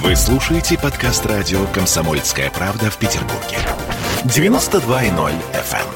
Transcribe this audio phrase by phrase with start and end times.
[0.00, 3.58] Вы слушаете подкаст радио «Комсомольская правда» в Петербурге.
[4.24, 5.86] 92.0 FM.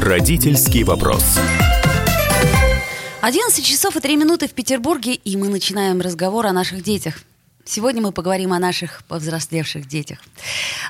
[0.00, 1.40] Родительский вопрос.
[3.20, 7.16] 11 часов и 3 минуты в Петербурге, и мы начинаем разговор о наших детях.
[7.64, 10.20] Сегодня мы поговорим о наших повзрослевших детях.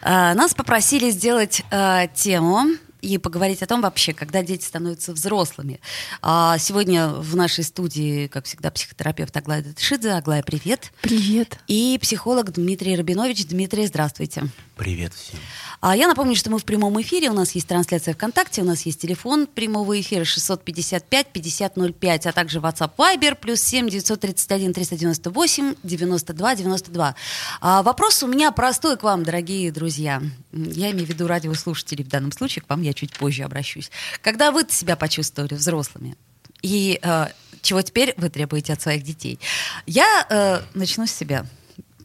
[0.02, 2.66] А, нас попросили сделать а, тему
[3.02, 5.80] и поговорить о том вообще, когда дети становятся взрослыми.
[6.22, 10.12] А сегодня в нашей студии, как всегда, психотерапевт Аглая Датышидзе.
[10.12, 10.92] Аглая, привет.
[11.02, 11.58] Привет.
[11.66, 13.46] И психолог Дмитрий Рабинович.
[13.46, 14.44] Дмитрий, здравствуйте.
[14.76, 15.38] Привет всем.
[15.80, 17.30] А я напомню, что мы в прямом эфире.
[17.30, 22.90] У нас есть трансляция ВКонтакте, у нас есть телефон прямого эфира 655-5005, а также WhatsApp
[22.98, 27.14] Viber плюс 7 931 398 92 92.
[27.62, 30.22] А вопрос у меня простой к вам, дорогие друзья.
[30.52, 33.90] Я имею в виду радиослушателей в данном случае, к вам я чуть позже обращусь.
[34.20, 36.14] Когда вы себя почувствовали взрослыми?
[36.60, 37.28] И э,
[37.62, 39.40] чего теперь вы требуете от своих детей?
[39.86, 41.46] Я э, начну с себя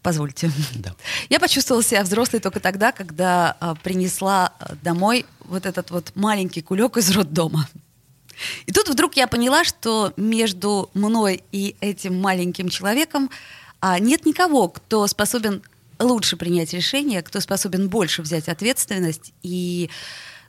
[0.06, 0.52] позвольте.
[0.76, 0.94] Да.
[1.30, 6.62] Я почувствовала себя взрослой только тогда, когда а, принесла а, домой вот этот вот маленький
[6.62, 7.68] кулек из роддома.
[8.68, 13.32] И тут вдруг я поняла, что между мной и этим маленьким человеком
[13.80, 15.64] а, нет никого, кто способен
[15.98, 19.90] лучше принять решение, кто способен больше взять ответственность и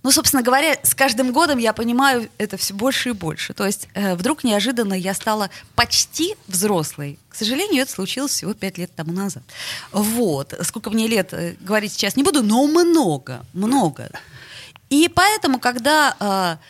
[0.07, 3.55] ну, собственно говоря, с каждым годом я понимаю это все больше и больше.
[3.55, 7.19] То есть э, вдруг неожиданно я стала почти взрослой.
[7.29, 9.43] К сожалению, это случилось всего пять лет тому назад.
[9.91, 10.55] Вот.
[10.63, 14.09] Сколько мне лет э, говорить сейчас не буду, но много, много.
[14.91, 16.65] И поэтому, когда э,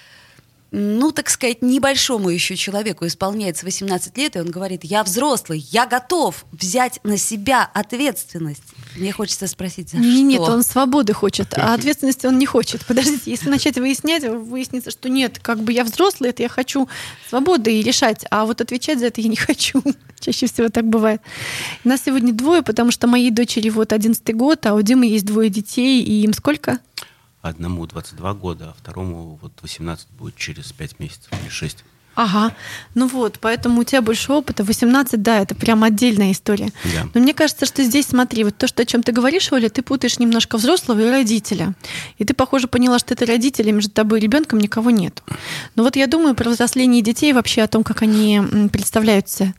[0.71, 5.85] ну, так сказать, небольшому еще человеку исполняется 18 лет, и он говорит, я взрослый, я
[5.85, 8.63] готов взять на себя ответственность.
[8.97, 10.23] Мне хочется спросить, за не, что?
[10.23, 12.85] Нет, он свободы хочет, а ответственности он не хочет.
[12.87, 16.89] Подождите, если начать выяснять, выяснится, что нет, как бы я взрослый, это я хочу
[17.29, 19.83] свободы и решать, а вот отвечать за это я не хочу.
[20.21, 21.21] Чаще всего так бывает.
[21.85, 25.51] Нас сегодня двое, потому что моей дочери вот 11 год, а у Димы есть двое
[25.51, 26.79] детей, и им сколько?
[27.43, 31.85] Одному 22 года, а второму вот 18 будет через 5 месяцев или 6.
[32.17, 32.53] Ага.
[32.95, 34.65] Ну вот, поэтому у тебя больше опыта.
[34.65, 36.73] 18, да, это прям отдельная история.
[36.85, 37.07] Да.
[37.13, 39.83] Но мне кажется, что здесь, смотри, вот то, что, о чем ты говоришь, Оля, ты
[39.83, 41.75] путаешь немножко взрослого и родителя.
[42.17, 45.23] И ты, похоже, поняла, что это родители, между тобой и ребенком никого нет.
[45.75, 48.41] Но вот я думаю про взросление детей вообще, о том, как они
[48.73, 49.53] представляются.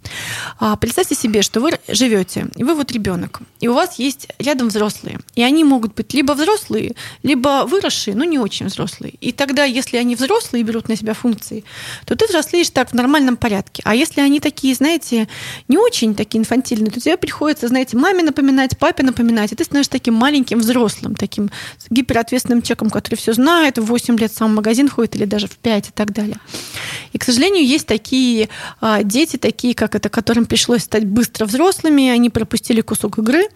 [0.59, 4.69] А, представьте себе, что вы живете, и вы вот ребенок, и у вас есть рядом
[4.69, 5.19] взрослые.
[5.35, 9.13] И они могут быть либо взрослые, либо выросшие, но не очень взрослые.
[9.21, 11.63] И тогда, если они взрослые и берут на себя функции,
[12.05, 13.81] то ты взрослый взрослеешь так в нормальном порядке.
[13.85, 15.27] А если они такие, знаете,
[15.67, 19.91] не очень такие инфантильные, то тебе приходится, знаете, маме напоминать, папе напоминать, и ты становишься
[19.91, 21.49] таким маленьким взрослым, таким
[21.89, 25.57] гиперответственным человеком, который все знает, в 8 лет сам в магазин ходит или даже в
[25.57, 26.37] 5 и так далее.
[27.13, 32.09] И, к сожалению, есть такие а, дети, такие, как это, которым пришлось стать быстро взрослыми,
[32.09, 33.47] они пропустили кусок игры,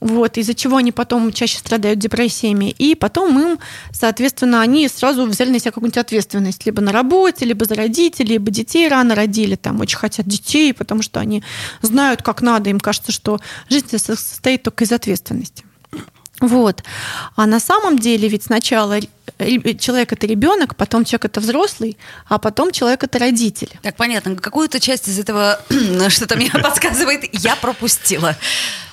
[0.00, 2.70] вот, из-за чего они потом чаще страдают депрессиями.
[2.70, 3.58] И потом им,
[3.92, 8.50] соответственно, они сразу взяли на себя какую-нибудь ответственность либо на работе, либо за родителей, либо
[8.50, 11.42] детей рано родили, там очень хотят детей, потому что они
[11.82, 15.64] знают, как надо, им кажется, что жизнь состоит только из ответственности.
[16.40, 16.82] Вот.
[17.36, 18.98] А на самом деле ведь сначала
[19.78, 21.96] человек это ребенок, потом человек это взрослый,
[22.28, 23.70] а потом человек это родитель.
[23.82, 24.36] Так, понятно.
[24.36, 25.60] Какую-то часть из этого,
[26.08, 28.36] что-то мне подсказывает, я пропустила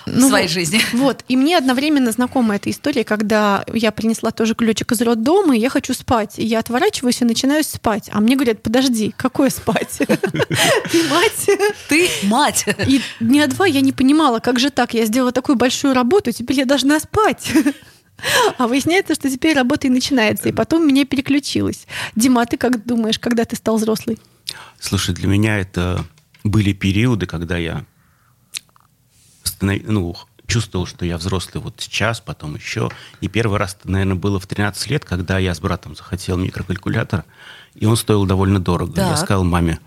[0.07, 0.81] ну, в своей жизни.
[0.93, 1.23] Вот.
[1.27, 5.69] И мне одновременно знакома эта история, когда я принесла тоже ключик из роддома, и я
[5.69, 6.33] хочу спать.
[6.37, 8.09] И я отворачиваюсь и начинаю спать.
[8.11, 9.99] А мне говорят, подожди, какое спать?
[9.99, 11.49] Ты мать.
[11.87, 12.65] Ты мать.
[12.87, 14.93] И дня два я не понимала, как же так?
[14.93, 17.51] Я сделала такую большую работу, теперь я должна спать.
[18.57, 20.50] А выясняется, что теперь работа и начинается.
[20.50, 21.85] И потом меня переключилась.
[22.16, 24.19] Дима, а ты как думаешь, когда ты стал взрослый?
[24.79, 26.03] Слушай, для меня это
[26.44, 27.85] были периоды, когда я
[29.61, 30.16] ну,
[30.47, 32.89] чувствовал, что я взрослый вот сейчас, потом еще.
[33.22, 37.25] И первый раз, наверное, было в 13 лет, когда я с братом захотел микрокалькулятор,
[37.75, 38.93] и он стоил довольно дорого.
[38.93, 39.11] Так.
[39.11, 39.79] Я сказал маме,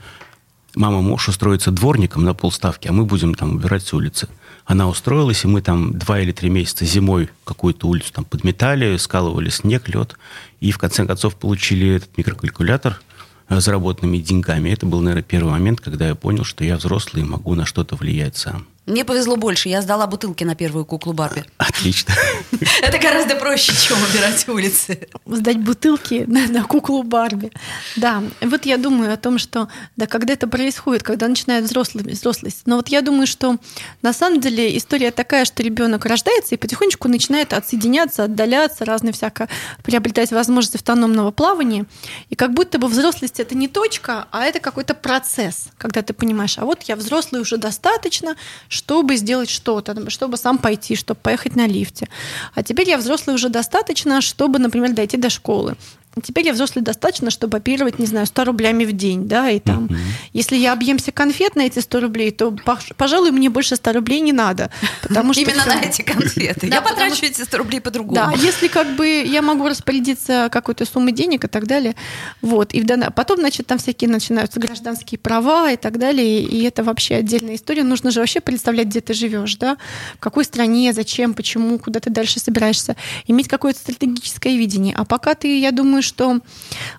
[0.74, 4.28] мама, можешь устроиться дворником на полставки, а мы будем там убирать с улицы.
[4.70, 9.50] Она устроилась, и мы там два или три месяца зимой какую-то улицу там подметали, скалывали
[9.50, 10.16] снег, лед,
[10.60, 13.00] и в конце концов получили этот микрокалькулятор
[13.48, 14.70] э, заработанными деньгами.
[14.70, 17.96] Это был, наверное, первый момент, когда я понял, что я взрослый и могу на что-то
[17.96, 18.64] влиять сам.
[18.90, 19.68] Мне повезло больше.
[19.68, 21.44] Я сдала бутылки на первую куклу Барби.
[21.58, 22.12] Отлично.
[22.82, 25.08] Это гораздо проще, чем убирать улицы.
[25.26, 27.52] Сдать бутылки на, на куклу Барби.
[27.96, 32.62] Да, вот я думаю о том, что да, когда это происходит, когда начинает взрослый, взрослость.
[32.66, 33.58] Но вот я думаю, что
[34.02, 39.48] на самом деле история такая, что ребенок рождается и потихонечку начинает отсоединяться, отдаляться, разные всяко
[39.84, 41.86] приобретать возможность автономного плавания.
[42.28, 46.58] И как будто бы взрослость это не точка, а это какой-то процесс, когда ты понимаешь,
[46.58, 48.34] а вот я взрослый уже достаточно,
[48.80, 52.08] чтобы сделать что-то, чтобы сам пойти, чтобы поехать на лифте.
[52.54, 55.76] А теперь я взрослый уже достаточно, чтобы, например, дойти до школы.
[56.22, 59.86] Теперь я взрослый достаточно, чтобы оперировать, не знаю, 100 рублями в день, да, и там,
[59.86, 59.96] uh-huh.
[60.32, 62.54] если я объемся конфет на эти 100 рублей, то,
[62.96, 64.70] пожалуй, мне больше 100 рублей не надо,
[65.02, 65.42] потому что...
[65.42, 66.66] Именно на эти конфеты.
[66.66, 68.14] Я потрачу эти 100 рублей по-другому.
[68.14, 71.94] Да, если как бы я могу распорядиться какой-то суммой денег и так далее,
[72.42, 72.84] вот, и
[73.14, 77.84] потом, значит, там всякие начинаются гражданские права и так далее, и это вообще отдельная история.
[77.84, 79.76] Нужно же вообще представлять, где ты живешь, да,
[80.16, 82.96] в какой стране, зачем, почему, куда ты дальше собираешься,
[83.28, 84.94] иметь какое-то стратегическое видение.
[84.96, 86.40] А пока ты, я думаю, думаю, что,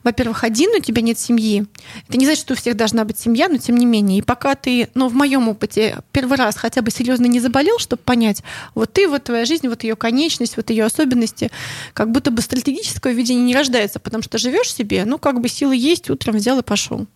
[0.04, 1.66] во-первых, один у тебя нет семьи.
[2.08, 4.20] Это не значит, что у всех должна быть семья, но тем не менее.
[4.20, 8.02] И пока ты, ну, в моем опыте, первый раз хотя бы серьезно не заболел, чтобы
[8.04, 8.44] понять,
[8.76, 11.52] вот ты, вот твоя жизнь, вот ее конечность, вот ее особенности,
[11.94, 15.76] как будто бы стратегическое видение не рождается, потому что живешь себе, ну, как бы силы
[15.76, 17.08] есть, утром взял и пошел.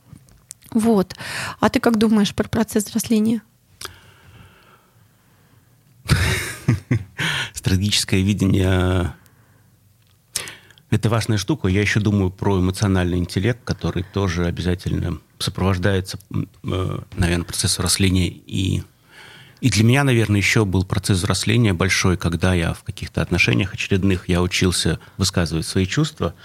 [0.71, 1.15] Вот.
[1.59, 3.41] А ты как думаешь про процесс взросления?
[7.53, 9.13] Стратегическое видение
[10.91, 11.67] это важная штука.
[11.67, 18.27] Я еще думаю про эмоциональный интеллект, который тоже обязательно сопровождается, э, наверное, процессом взросления.
[18.27, 18.83] И,
[19.61, 24.29] и для меня, наверное, еще был процесс взросления большой, когда я в каких-то отношениях очередных
[24.29, 26.35] я учился высказывать свои чувства.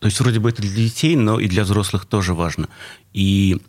[0.00, 2.68] То есть вроде бы это для детей, но и для взрослых тоже важно.
[3.12, 3.60] И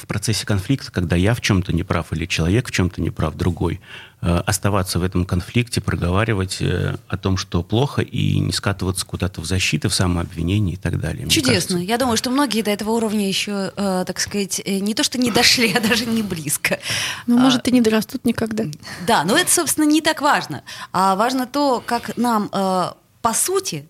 [0.00, 3.34] в процессе конфликта, когда я в чем-то не прав или человек в чем-то не прав,
[3.34, 3.80] другой,
[4.22, 9.40] э, оставаться в этом конфликте, проговаривать э, о том, что плохо, и не скатываться куда-то
[9.40, 11.28] в защиту, в самообвинение и так далее.
[11.28, 11.76] Чудесно.
[11.76, 15.30] Я думаю, что многие до этого уровня еще, э, так сказать, не то что не
[15.30, 16.80] дошли, а даже не близко.
[17.26, 18.64] Ну, может, и не дорастут никогда.
[19.06, 20.62] Да, но это, собственно, не так важно.
[20.92, 23.86] А важно то, как нам, по сути,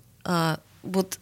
[0.83, 1.20] вот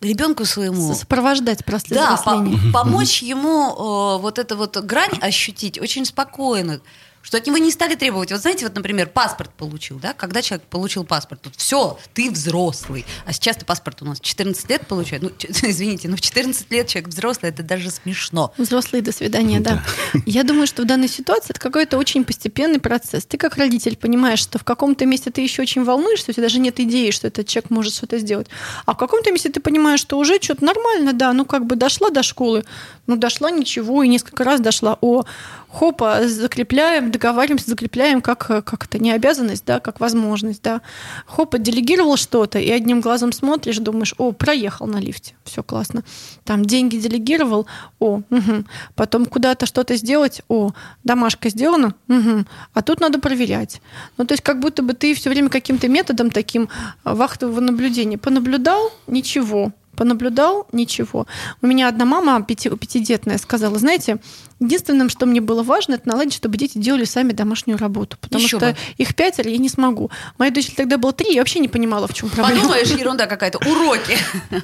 [0.00, 0.94] ребенку своему.
[0.94, 6.80] Сопровождать просто да, по помочь ему э, вот эту вот грань ощутить очень спокойно
[7.28, 8.32] что от него не стали требовать.
[8.32, 13.04] Вот знаете, вот, например, паспорт получил, да, когда человек получил паспорт, тут все, ты взрослый,
[13.26, 15.30] а сейчас ты паспорт у нас 14 лет получает, ну,
[15.68, 18.54] извините, ну, в 14 лет человек взрослый, это даже смешно.
[18.56, 19.84] Взрослый, до свидания, да.
[20.14, 20.20] да.
[20.24, 23.26] Я думаю, что в данной ситуации это какой-то очень постепенный процесс.
[23.26, 26.60] Ты как родитель понимаешь, что в каком-то месте ты еще очень волнуешься, у тебя даже
[26.60, 28.46] нет идеи, что этот человек может что-то сделать,
[28.86, 32.08] а в каком-то месте ты понимаешь, что уже что-то нормально, да, ну, как бы дошла
[32.08, 32.64] до школы,
[33.08, 35.24] ну, дошла ничего, и несколько раз дошла, о,
[35.68, 40.82] хопа, закрепляем, договариваемся, закрепляем как, как это не обязанность, да, как возможность, да.
[41.26, 46.04] Хопа, делегировал что-то, и одним глазом смотришь, думаешь, о, проехал на лифте, все классно.
[46.44, 47.66] Там деньги делегировал,
[47.98, 48.64] о, угу.
[48.94, 50.72] потом куда-то что-то сделать, о,
[51.02, 52.44] домашка сделана, угу.
[52.74, 53.80] а тут надо проверять.
[54.18, 56.68] Ну, то есть как будто бы ты все время каким-то методом таким
[57.04, 61.26] вахтового наблюдения понаблюдал, ничего, понаблюдал, ничего.
[61.60, 64.18] У меня одна мама пяти, пятидетная сказала, знаете,
[64.60, 68.56] единственным, что мне было важно, это наладить, чтобы дети делали сами домашнюю работу, потому Еще
[68.56, 68.76] что бы.
[68.96, 70.10] их пятеро я не смогу.
[70.36, 72.60] Моя дочь тогда было три, я вообще не понимала, в чем проблема.
[72.60, 74.18] Подумаешь, ерунда какая-то, уроки.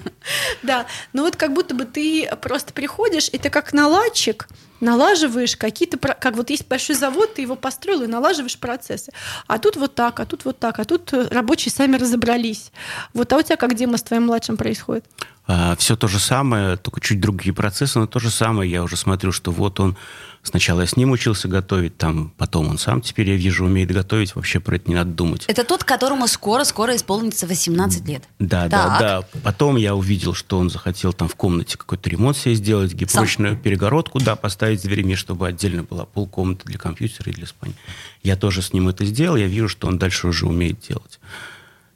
[0.63, 4.49] Да, но вот как будто бы ты просто приходишь, и ты как наладчик,
[4.81, 9.13] налаживаешь какие-то, как вот есть большой завод, ты его построил и налаживаешь процессы.
[9.47, 12.71] А тут вот так, а тут вот так, а тут рабочие сами разобрались.
[13.13, 15.05] Вот, а у тебя как, Дима, с твоим младшим происходит?
[15.47, 18.71] А, все то же самое, только чуть другие процессы, но то же самое.
[18.71, 19.97] Я уже смотрю, что вот он
[20.45, 24.37] Сначала я с ним учился готовить, там, потом он сам теперь, я вижу, умеет готовить,
[24.37, 25.45] вообще про это не надо думать.
[25.47, 28.25] Это тот, которому скоро-скоро исполнится 18 лет.
[28.39, 28.71] Да, так.
[28.71, 29.41] да, да.
[29.43, 34.21] Потом я увидел, что он захотел там в комнате какой-то ремонт себе сделать, гипрочную перегородку,
[34.21, 37.75] да, поставить с дверями, чтобы отдельно была полкомнаты для компьютера и для спальни.
[38.23, 41.21] Я тоже с ним это сделал, я вижу, что он дальше уже умеет делать.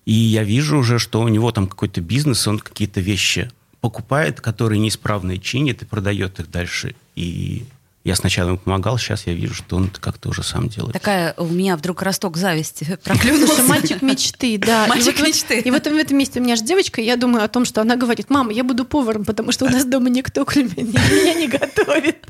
[0.08, 3.50] И я вижу уже, что у него там какой-то бизнес, он какие-то вещи
[3.82, 6.94] покупает, которые неисправные чинит и продает их дальше.
[7.14, 7.66] И
[8.04, 10.94] я сначала ему помогал, сейчас я вижу, что он как-то уже сам делает.
[10.94, 13.62] Такая у меня вдруг росток зависти проклюнулся.
[13.64, 14.86] Мальчик мечты, да.
[14.86, 15.60] Мальчик и мечты.
[15.60, 17.96] И вот в этом месте у меня же девочка, я думаю о том, что она
[17.96, 22.26] говорит, мама, я буду поваром, потому что у нас дома никто, кроме меня, не готовит.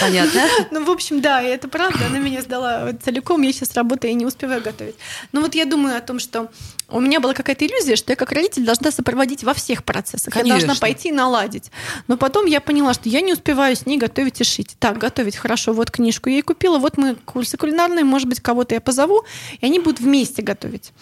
[0.00, 0.40] Понятно.
[0.72, 2.06] Ну, в общем, да, это правда.
[2.06, 4.96] Она меня сдала целиком, я сейчас работаю и не успеваю готовить.
[5.32, 6.50] Но вот я думаю о том, что
[6.92, 10.32] у меня была какая-то иллюзия, что я как родитель должна сопроводить во всех процессах.
[10.32, 10.54] Конечно.
[10.54, 11.70] Я должна пойти и наладить.
[12.08, 14.76] Но потом я поняла, что я не успеваю с ней готовить и шить.
[14.78, 18.74] Так, готовить хорошо, вот книжку я ей купила, вот мы курсы кулинарные, может быть, кого-то
[18.74, 19.24] я позову,
[19.60, 20.92] и они будут вместе готовить.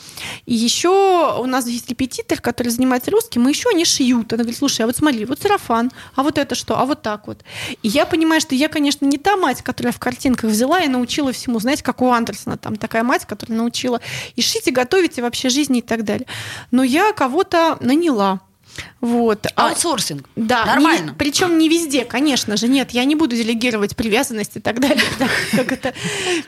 [0.47, 4.33] И еще у нас есть репетитор, который занимается русским, и еще они шьют.
[4.33, 7.27] Она говорит, слушай, а вот смотри, вот сарафан, а вот это что, а вот так
[7.27, 7.41] вот.
[7.83, 11.33] И я понимаю, что я, конечно, не та мать, которая в картинках взяла и научила
[11.33, 11.61] всему.
[11.61, 14.01] Знаете, как у Андерсона, там такая мать, которая научила
[14.37, 16.27] и шить, и готовить, и вообще жизни и так далее.
[16.71, 18.41] Но я кого-то наняла.
[19.01, 19.47] Вот.
[19.55, 20.29] А Аутсорсинг.
[20.37, 21.11] Да, нормально.
[21.11, 22.69] Не, причем не везде, конечно же.
[22.69, 25.03] Нет, я не буду делегировать привязанность и так далее.
[25.19, 25.95] Да, как это,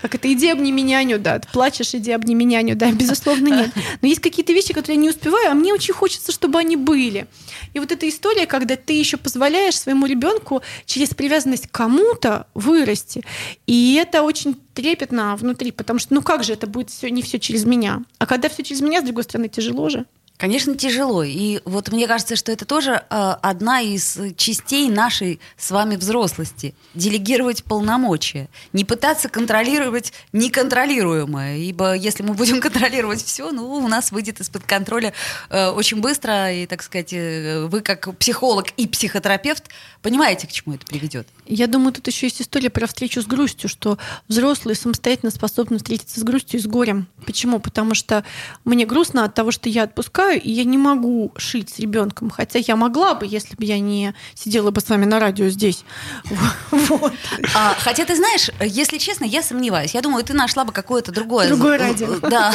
[0.01, 3.71] как это, иди обними няню, да, плачешь, иди обними няню, да, безусловно, нет.
[4.01, 7.27] Но есть какие-то вещи, которые я не успеваю, а мне очень хочется, чтобы они были.
[7.75, 13.25] И вот эта история, когда ты еще позволяешь своему ребенку через привязанность к кому-то вырасти.
[13.67, 17.39] И это очень трепетно внутри, потому что, ну как же это будет все не все
[17.39, 18.03] через меня?
[18.19, 20.07] А когда все через меня, с другой стороны, тяжело же.
[20.41, 21.23] Конечно, тяжело.
[21.23, 26.75] И вот мне кажется, что это тоже э, одна из частей нашей с вами взрослости.
[26.95, 28.49] Делегировать полномочия.
[28.73, 31.59] Не пытаться контролировать неконтролируемое.
[31.59, 35.13] Ибо если мы будем контролировать все, ну, у нас выйдет из-под контроля
[35.51, 36.51] э, очень быстро.
[36.51, 39.65] И, так сказать, э, вы как психолог и психотерапевт
[40.01, 41.29] понимаете, к чему это приведет.
[41.45, 46.19] Я думаю, тут еще есть история про встречу с грустью, что взрослые самостоятельно способны встретиться
[46.19, 47.09] с грустью и с горем.
[47.27, 47.61] Почему?
[47.61, 48.25] Потому что
[48.65, 52.31] мне грустно от того, что я отпускаю отдыхаю, и я не могу шить с ребенком.
[52.31, 55.85] Хотя я могла бы, если бы я не сидела бы с вами на радио здесь.
[56.71, 57.13] Вот.
[57.55, 59.95] А, хотя ты знаешь, если честно, я сомневаюсь.
[59.95, 62.19] Я думаю, ты нашла бы какое-то другое, другое радио.
[62.21, 62.53] Да,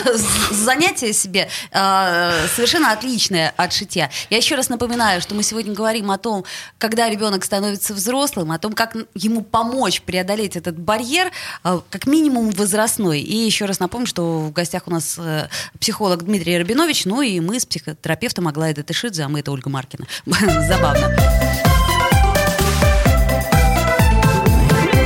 [0.51, 4.09] занятие себе а, совершенно отличное от шитья.
[4.29, 6.43] Я еще раз напоминаю, что мы сегодня говорим о том,
[6.77, 11.31] когда ребенок становится взрослым, о том, как ему помочь преодолеть этот барьер,
[11.63, 13.21] а, как минимум возрастной.
[13.21, 15.47] И еще раз напомню, что в гостях у нас э,
[15.79, 20.05] психолог Дмитрий Рабинович, ну и мы с психотерапевтом Аглая Датышидзе, а мы это Ольга Маркина.
[20.25, 21.15] Забавно.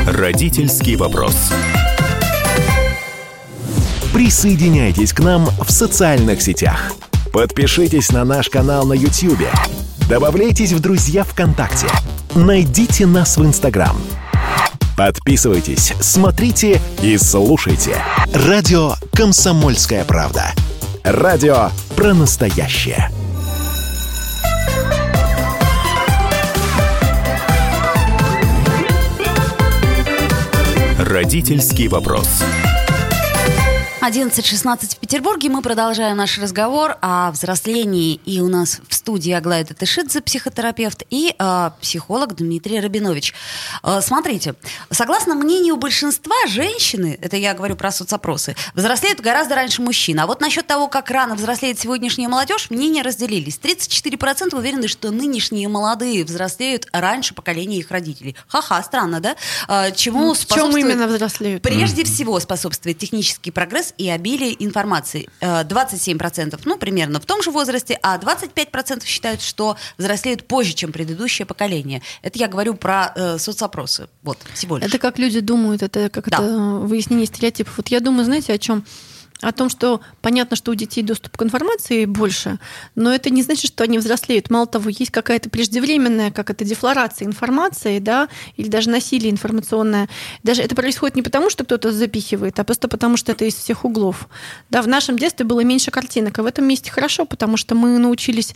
[0.05, 1.35] Родительский вопрос.
[4.13, 6.91] Присоединяйтесь к нам в социальных сетях.
[7.31, 9.47] Подпишитесь на наш канал на YouTube.
[10.09, 11.87] Добавляйтесь в друзья ВКонтакте.
[12.33, 13.95] Найдите нас в Инстаграм.
[14.97, 17.95] Подписывайтесь, смотрите и слушайте.
[18.33, 20.53] Радио «Комсомольская правда».
[21.03, 23.09] Радио про настоящее.
[30.99, 32.43] Родительский вопрос.
[34.01, 35.49] 11.16 в Петербурге.
[35.49, 38.15] Мы продолжаем наш разговор о взрослении.
[38.25, 43.33] И у нас в студии Аглая Татышидзе, психотерапевт, и э, психолог Дмитрий Рабинович.
[43.83, 44.55] Э, смотрите,
[44.89, 50.17] согласно мнению большинства, женщины, это я говорю про соцопросы, взрослеют гораздо раньше мужчин.
[50.21, 53.59] А вот насчет того, как рано взрослеет сегодняшняя молодежь, мнения разделились.
[53.61, 58.37] 34% уверены, что нынешние молодые взрослеют раньше поколения их родителей.
[58.47, 59.35] Ха-ха, странно, да?
[59.67, 61.63] Э, чему в чем именно взрослеют?
[61.63, 65.27] Прежде всего способствует технический прогресс и обилие информации.
[65.41, 70.91] 27%, э, ну, примерно в том же возрасте, а 25% считают, что взрослеют позже, чем
[70.91, 72.01] предыдущее поколение.
[72.21, 74.09] Это я говорю про э, соцопросы.
[74.23, 74.87] Вот, всего лишь.
[74.87, 76.37] Это как люди думают, это как да.
[76.37, 77.77] это выяснение стереотипов.
[77.77, 78.85] Вот я думаю, знаете, о чем?
[79.41, 82.59] О том, что понятно, что у детей доступ к информации больше,
[82.95, 84.49] но это не значит, что они взрослеют.
[84.49, 88.27] Мало того, есть какая-то преждевременная, как это, дефлорация информации, да,
[88.57, 90.09] или даже насилие информационное.
[90.43, 93.85] Даже это происходит не потому, что кто-то запихивает, а просто потому, что это из всех
[93.85, 94.27] углов.
[94.69, 97.97] Да, в нашем детстве было меньше картинок, а в этом месте хорошо, потому что мы
[97.97, 98.53] научились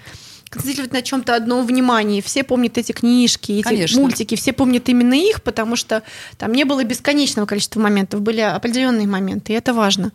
[0.54, 2.22] концентрировать на чем-то одном внимании.
[2.22, 4.02] Все помнят эти книжки, эти Конечно.
[4.02, 6.04] мультики, все помнят именно их, потому что
[6.38, 10.12] там не было бесконечного количества моментов, были определенные моменты, и это важно.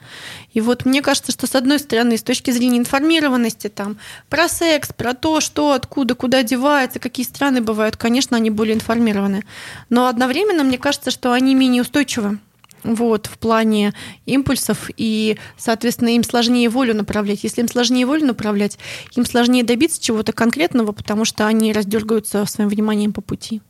[0.52, 4.92] И вот мне кажется, что с одной стороны, с точки зрения информированности там про секс,
[4.92, 9.45] про то, что, откуда, куда девается, какие страны бывают, конечно, они более информированы.
[9.88, 12.38] Но одновременно мне кажется, что они менее устойчивы
[12.82, 13.94] вот, в плане
[14.26, 17.44] импульсов, и, соответственно, им сложнее волю направлять.
[17.44, 18.78] Если им сложнее волю направлять,
[19.14, 23.61] им сложнее добиться чего-то конкретного, потому что они раздергаются своим вниманием по пути.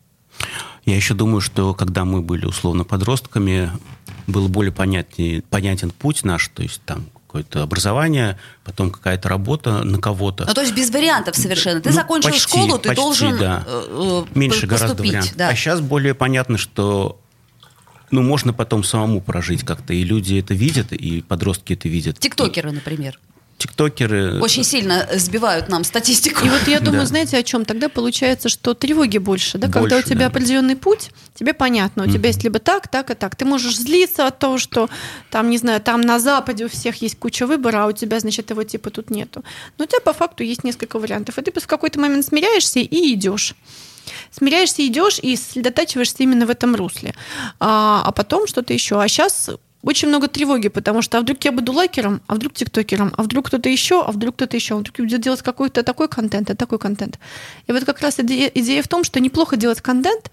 [0.84, 3.70] Я еще думаю, что когда мы были условно подростками,
[4.26, 9.98] был более понятнее, понятен путь наш, то есть там какое-то образование, потом какая-то работа на
[9.98, 10.46] кого-то.
[10.46, 11.80] Ну, то есть без вариантов совершенно.
[11.80, 13.64] Ты ну, закончил почти, школу, ты почти, должен да.
[13.66, 15.36] э, э Меньше поступить, гораздо вариантов.
[15.36, 15.48] Да.
[15.48, 17.20] А сейчас более понятно, что
[18.10, 19.92] ну, можно потом самому прожить как-то.
[19.92, 22.18] И люди это видят, и подростки это видят.
[22.18, 23.18] Тиктокеры, например.
[23.58, 24.40] тиктокеры...
[24.40, 26.46] Очень сильно сбивают нам статистику.
[26.46, 27.06] И вот я думаю, да.
[27.06, 27.64] знаете, о чем?
[27.64, 29.66] Тогда получается, что тревоги больше, да?
[29.66, 30.26] Больше, Когда у тебя да.
[30.26, 32.12] определенный путь, тебе понятно, у mm-hmm.
[32.12, 33.36] тебя есть либо так, так и так.
[33.36, 34.88] Ты можешь злиться от того, что
[35.30, 38.50] там, не знаю, там на Западе у всех есть куча выбора, а у тебя, значит,
[38.50, 39.42] его типа тут нету.
[39.76, 41.36] Но у тебя по факту есть несколько вариантов.
[41.38, 43.54] И ты в какой-то момент смиряешься и идешь
[44.30, 47.14] смиряешься, идешь и сосредотачиваешься именно в этом русле.
[47.60, 49.00] А, а потом что-то еще.
[49.00, 49.50] А сейчас
[49.82, 53.46] очень много тревоги, потому что а вдруг я буду лайкером, а вдруг тиктокером, а вдруг
[53.46, 56.78] кто-то еще, а вдруг кто-то еще, а вдруг будет делать какой-то такой контент, а такой
[56.78, 57.18] контент.
[57.66, 60.30] И вот как раз идея, идея в том, что неплохо делать контент,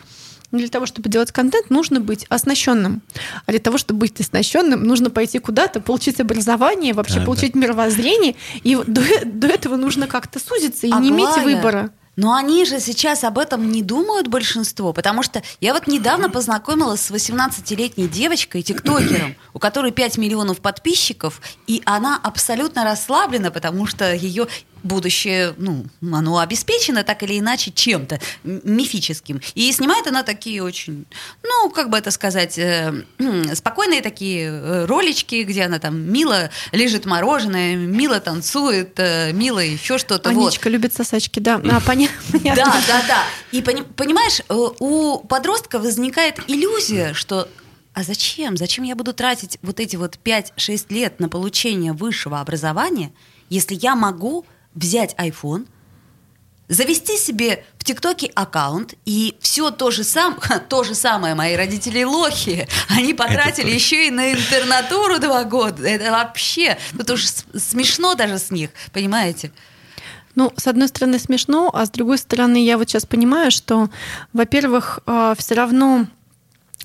[0.51, 3.01] для того, чтобы делать контент, нужно быть оснащенным.
[3.45, 7.59] А для того, чтобы быть оснащенным, нужно пойти куда-то, получить образование, вообще да, получить да.
[7.59, 8.35] мировоззрение.
[8.63, 11.91] И до, до этого нужно как-то сузиться и а не иметь выбора.
[12.15, 17.01] Но они же сейчас об этом не думают большинство, потому что я вот недавно познакомилась
[17.01, 24.13] с 18-летней девочкой, тиктокером, у которой 5 миллионов подписчиков, и она абсолютно расслаблена, потому что
[24.13, 24.47] ее
[24.85, 29.41] будущее, ну, оно обеспечено так или иначе чем-то мифическим.
[29.55, 31.05] И снимает она такие очень,
[31.43, 33.03] ну, как бы это сказать, э,
[33.53, 39.97] спокойные такие э, ролички, где она там мило лежит мороженое, мило танцует, э, мило еще
[39.97, 40.29] что-то.
[40.29, 40.71] Анечка вот.
[40.71, 41.61] любит сосачки, да.
[41.71, 42.39] А, понятно.
[42.39, 43.23] Да, да, да.
[43.51, 47.47] И понимаешь, э, у подростка возникает иллюзия, что
[47.95, 48.57] а зачем?
[48.57, 53.13] Зачем я буду тратить вот эти вот 5-6 лет на получение высшего образования,
[53.49, 55.67] если я могу взять iPhone,
[56.67, 60.39] завести себе в ТикТоке аккаунт, и все то же, сам,
[60.69, 62.67] то же самое мои родители лохи.
[62.89, 65.87] Они потратили еще и на интернатуру два года.
[65.87, 69.51] Это вообще, это уже смешно даже с них, понимаете?
[70.35, 73.89] Ну, с одной стороны смешно, а с другой стороны я вот сейчас понимаю, что,
[74.33, 76.07] во-первых, а, все равно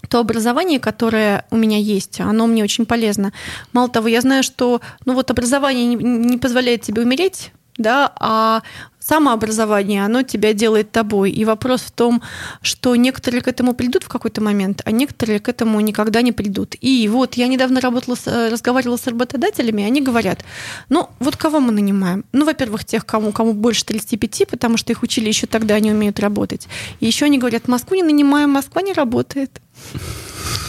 [0.08, 3.32] то образование, которое у меня есть, оно мне очень полезно.
[3.72, 8.62] Мало того, я знаю, что ну вот образование не позволяет тебе умереть, да, а
[9.00, 11.30] самообразование, оно тебя делает тобой.
[11.32, 12.22] И вопрос в том,
[12.62, 16.76] что некоторые к этому придут в какой-то момент, а некоторые к этому никогда не придут.
[16.80, 20.44] И вот я недавно работала, с, разговаривала с работодателями, они говорят,
[20.88, 22.24] ну вот кого мы нанимаем?
[22.32, 26.20] Ну, во-первых, тех, кому, кому больше 35, потому что их учили еще тогда, они умеют
[26.20, 26.68] работать.
[27.00, 29.60] И еще они говорят, Москву не нанимаем, Москва не работает.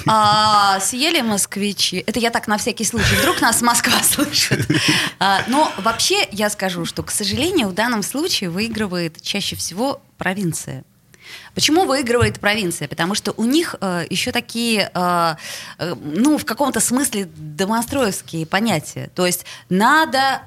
[0.07, 2.03] А, съели москвичи.
[2.07, 3.15] Это я так на всякий случай.
[3.15, 4.67] Вдруг нас Москва слышит.
[5.19, 10.83] А, но вообще я скажу, что, к сожалению, в данном случае выигрывает чаще всего провинция.
[11.53, 12.87] Почему выигрывает провинция?
[12.87, 15.35] Потому что у них э, еще такие, э,
[15.77, 19.09] э, ну, в каком-то смысле домостроевские понятия.
[19.15, 20.43] То есть надо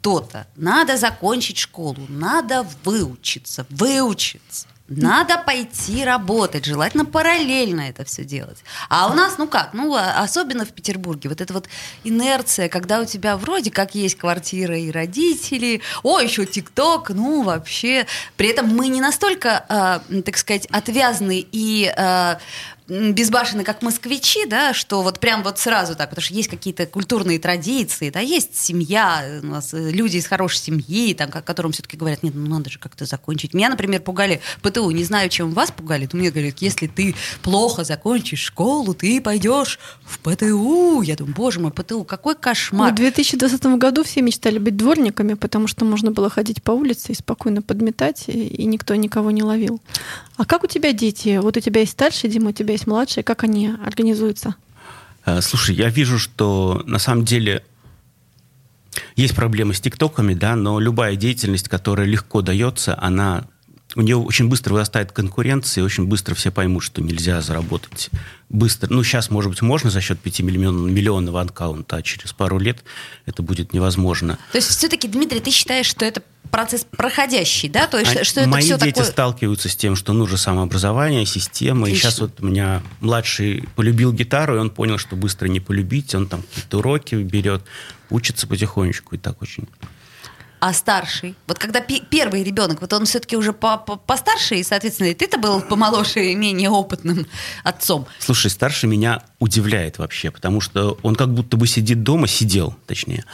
[0.00, 4.66] то-то, надо закончить школу, надо выучиться, выучиться.
[4.96, 8.58] Надо пойти работать, желательно параллельно это все делать.
[8.88, 11.68] А у нас, ну как, ну а, особенно в Петербурге, вот эта вот
[12.04, 18.06] инерция, когда у тебя вроде как есть квартира и родители, о, еще ТикТок, ну вообще.
[18.36, 19.64] При этом мы не настолько,
[20.08, 22.36] э, так сказать, отвязны и э,
[23.12, 27.38] безбашенны, как москвичи, да, что вот прям вот сразу так, потому что есть какие-то культурные
[27.38, 32.22] традиции, да, есть семья, у нас э, люди из хорошей семьи, там, которым все-таки говорят,
[32.22, 33.54] нет, ну надо же как-то закончить.
[33.54, 37.84] Меня, например, пугали ПТУ, не знаю, чем вас пугали, то мне говорят, если ты плохо
[37.84, 41.02] закончишь школу, ты пойдешь в ПТУ.
[41.02, 42.92] Я думаю, боже мой, ПТУ, какой кошмар.
[42.92, 47.14] В 2020 году все мечтали быть дворниками, потому что можно было ходить по улице и
[47.14, 49.80] спокойно подметать, и никто никого не ловил.
[50.36, 51.38] А как у тебя дети?
[51.40, 53.22] Вот у тебя есть старший Дима, у тебя есть младший.
[53.22, 54.54] Как они организуются?
[55.24, 57.64] Э, слушай, я вижу, что на самом деле
[59.16, 63.44] есть проблемы с тиктоками, да, но любая деятельность, которая легко дается, она
[63.94, 68.10] у нее очень быстро вырастает конкуренция, и очень быстро все поймут, что нельзя заработать
[68.48, 68.88] быстро.
[68.92, 72.84] Ну, сейчас, может быть, можно за счет 5 миллион, миллионного аккаунта, а через пару лет
[73.26, 74.38] это будет невозможно.
[74.52, 77.86] То есть все-таки, Дмитрий, ты считаешь, что это процесс проходящий, да?
[77.86, 79.10] То есть, а что это мои все дети такое...
[79.10, 81.84] сталкиваются с тем, что нужно самообразование, система.
[81.84, 81.96] Отлично.
[81.96, 86.14] И сейчас вот у меня младший полюбил гитару, и он понял, что быстро не полюбить.
[86.14, 87.62] Он там какие-то уроки берет,
[88.10, 89.66] учится потихонечку, и так очень
[90.62, 91.34] а старший?
[91.48, 95.36] Вот когда первый ребенок, вот он все-таки уже по -по постарше, и, соответственно, и ты-то
[95.36, 97.26] был помоложе и менее опытным
[97.64, 98.06] отцом.
[98.20, 103.24] Слушай, старший меня удивляет вообще, потому что он как будто бы сидит дома, сидел, точнее.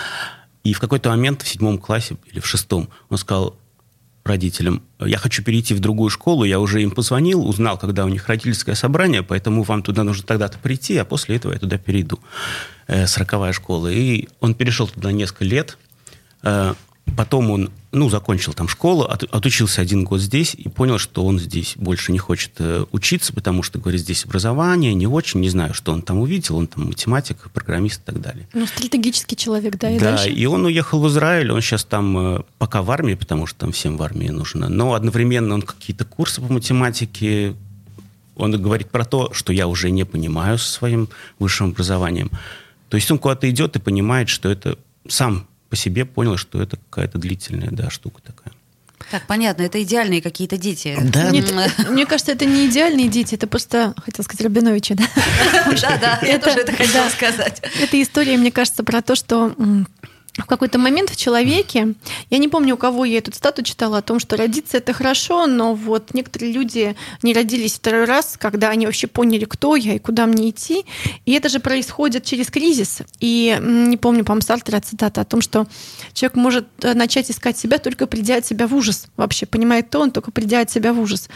[0.65, 3.59] И в какой-то момент в седьмом классе или в шестом он сказал
[4.25, 8.27] родителям, я хочу перейти в другую школу, я уже им позвонил, узнал, когда у них
[8.27, 12.21] родительское собрание, поэтому вам туда нужно тогда-то прийти, а после этого я туда перейду.
[12.87, 13.89] Э, сороковая школа.
[13.89, 15.77] И он перешел туда несколько лет,
[16.43, 16.73] э,
[17.19, 21.41] Потом он, ну, закончил там школу, от, отучился один год здесь и понял, что он
[21.41, 25.75] здесь больше не хочет э, учиться, потому что, говорит, здесь образование не очень, не знаю,
[25.75, 28.49] что он там увидел, он там математик, программист и так далее.
[28.55, 30.31] Ну, стратегический человек, да, и Да, дальше?
[30.31, 33.73] и он уехал в Израиль, он сейчас там э, пока в армии, потому что там
[33.73, 37.57] всем в армии нужно, но одновременно он какие-то курсы по математике,
[38.37, 41.09] он говорит про то, что я уже не понимаю со своим
[41.41, 42.31] высшим образованием.
[42.89, 44.79] То есть он куда-то идет и понимает, что это
[45.09, 48.53] сам по себе понял, что это какая-то длительная да, штука такая.
[49.11, 50.97] Так, понятно, это идеальные какие-то дети.
[51.01, 51.31] Да.
[51.31, 51.53] Нет,
[51.91, 55.05] мне кажется, это не идеальные дети, это просто, хотел сказать, Рабиновичи, да?
[55.81, 57.63] Да, да, я тоже это хотела сказать.
[57.81, 59.55] Это история, мне кажется, про то, что
[60.39, 61.95] в какой-то момент в человеке,
[62.31, 65.47] я не помню, у кого я эту стату читала о том, что родиться это хорошо,
[65.47, 69.99] но вот некоторые люди не родились второй раз, когда они вообще поняли, кто я и
[69.99, 70.85] куда мне идти.
[71.27, 73.01] И это же происходит через кризис.
[73.21, 75.67] И не помню, по-моему, Сартера цитата о том, что
[76.13, 79.09] человек может э, начать искать себя, только придя от себя в ужас.
[79.17, 81.29] Вообще понимает то, он только придя от себя в ужас.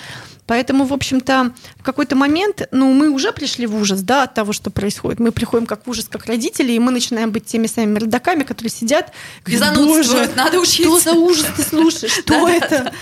[0.47, 4.53] Поэтому, в общем-то, в какой-то момент, ну, мы уже пришли в ужас, да, от того,
[4.53, 5.21] что происходит.
[5.21, 8.71] Мы приходим как в ужас, как родители, и мы начинаем быть теми самыми родаками, которые
[8.71, 9.13] сидят,
[9.45, 10.83] говорят, боже, надо учиться.
[10.83, 12.13] Что за ужас ты слушаешь?
[12.19, 12.93] Что это?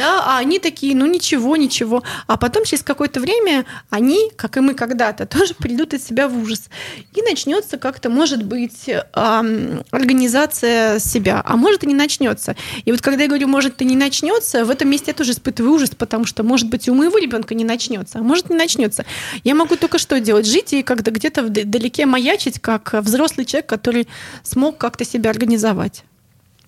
[0.00, 2.02] Да, а они такие, ну ничего, ничего.
[2.26, 6.42] А потом через какое-то время они, как и мы когда-то, тоже придут от себя в
[6.42, 6.70] ужас.
[7.14, 12.56] И начнется как-то, может быть, эм, организация себя, а может и не начнется.
[12.86, 15.74] И вот когда я говорю, может и не начнется, в этом месте я тоже испытываю
[15.74, 19.04] ужас, потому что, может быть, у моего ребенка не начнется, а может не начнется.
[19.44, 20.46] Я могу только что делать?
[20.46, 24.08] Жить и когда где-то вдалеке маячить, как взрослый человек, который
[24.44, 26.04] смог как-то себя организовать.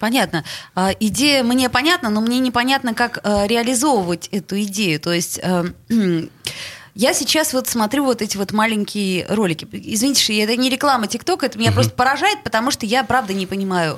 [0.02, 0.42] Понятно.
[0.74, 4.98] А, идея мне понятна, но мне непонятно, как э, реализовывать эту идею.
[4.98, 5.64] То есть э,
[6.96, 9.64] я сейчас вот смотрю вот эти вот маленькие ролики.
[9.70, 11.76] Извините, что это не реклама ТикТока, это меня угу.
[11.76, 13.96] просто поражает, потому что я правда не понимаю,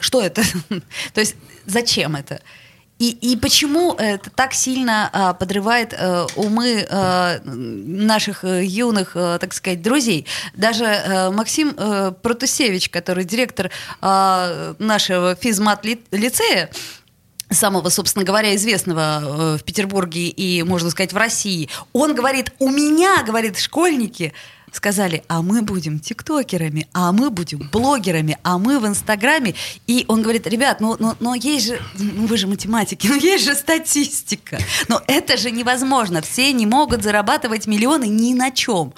[0.00, 0.42] что это.
[1.14, 2.40] То есть зачем это?
[3.00, 9.38] И, и почему это так сильно а, подрывает а, умы а, наших а, юных, а,
[9.38, 10.26] так сказать, друзей?
[10.54, 13.70] Даже а, Максим а, Протусевич, который директор
[14.02, 16.70] а, нашего физмат-лицея,
[17.48, 23.22] самого, собственно говоря, известного в Петербурге и, можно сказать, в России, он говорит, у меня,
[23.24, 24.34] говорит, школьники
[24.72, 29.54] сказали, а мы будем тиктокерами, а мы будем блогерами, а мы в Инстаграме.
[29.86, 33.44] И он говорит, ребят, ну, ну, но есть же, ну вы же математики, ну есть
[33.44, 34.58] же статистика.
[34.88, 36.22] Но это же невозможно.
[36.22, 38.94] Все не могут зарабатывать миллионы ни на чем.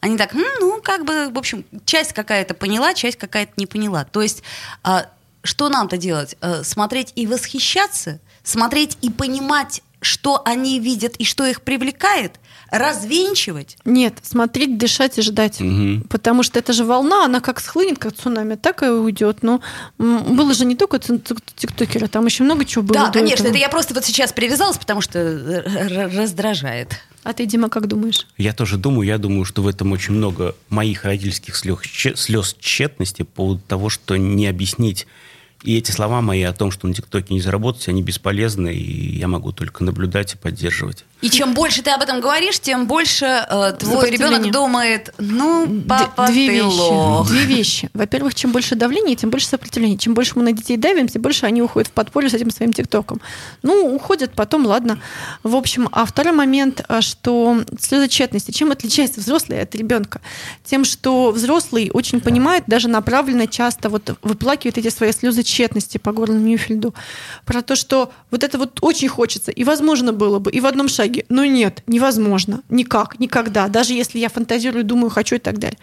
[0.00, 4.04] Они так, ну, как бы, в общем, часть какая-то поняла, часть какая-то не поняла.
[4.04, 4.42] То есть,
[4.82, 5.06] а,
[5.42, 6.36] что нам-то делать?
[6.42, 8.20] А, смотреть и восхищаться?
[8.42, 12.38] Смотреть и понимать, что они видят и что их привлекает?
[12.70, 13.76] развенчивать?
[13.84, 15.60] Нет, смотреть, дышать и ждать.
[15.60, 16.08] Угу.
[16.08, 19.42] Потому что это же волна, она как схлынет, как цунами, так и уйдет.
[19.42, 19.60] Но
[19.98, 23.06] было же не только тиктокеры, там еще много чего было.
[23.06, 23.48] Да, конечно, этого.
[23.48, 25.62] это я просто вот сейчас привязалась, потому что
[26.14, 27.00] раздражает.
[27.22, 28.26] А ты, Дима, как думаешь?
[28.36, 29.06] Я тоже думаю.
[29.06, 31.78] Я думаю, что в этом очень много моих родительских слез,
[32.16, 35.06] слез тщетности по поводу того, что не объяснить
[35.64, 39.28] и эти слова мои о том, что на ТикТоке не заработать, они бесполезны, и я
[39.28, 41.06] могу только наблюдать и поддерживать.
[41.24, 46.26] И чем больше ты об этом говоришь, тем больше э, твой ребенок думает, ну, папа,
[46.26, 46.64] Две ты вещи.
[46.64, 47.28] Лох.
[47.28, 47.90] Две вещи.
[47.94, 49.96] Во-первых, чем больше давления, тем больше сопротивления.
[49.96, 52.74] Чем больше мы на детей давим, тем больше они уходят в подполье с этим своим
[52.74, 53.22] ТикТоком.
[53.62, 55.00] Ну, уходят потом, ладно.
[55.42, 58.50] В общем, а второй момент, а, что слезы тщетности.
[58.50, 60.20] Чем отличается взрослый от ребенка?
[60.62, 66.12] Тем, что взрослый очень понимает, даже направленно часто вот выплакивает эти свои слезы тщетности по
[66.12, 66.94] горлу Ньюфельду.
[67.46, 70.88] Про то, что вот это вот очень хочется, и возможно было бы, и в одном
[70.90, 75.58] шаге итоге, ну нет, невозможно, никак, никогда, даже если я фантазирую, думаю, хочу и так
[75.58, 75.78] далее.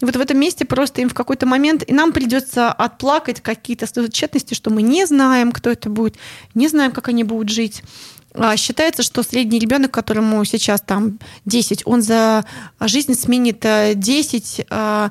[0.00, 3.86] И вот в этом месте просто им в какой-то момент, и нам придется отплакать какие-то
[4.10, 6.16] тщетности, что мы не знаем, кто это будет,
[6.54, 7.82] не знаем, как они будут жить.
[8.34, 12.44] А считается, что средний ребенок, которому сейчас там 10, он за
[12.80, 15.10] жизнь сменит 10 э, а,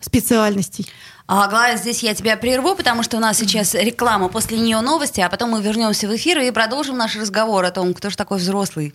[0.00, 0.88] специальностей.
[1.26, 5.20] А, Глая, здесь я тебя прерву, потому что у нас сейчас реклама, после нее новости,
[5.20, 8.38] а потом мы вернемся в эфир и продолжим наш разговор о том, кто же такой
[8.38, 8.94] взрослый.